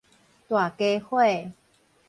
[0.47, 1.19] 大家伙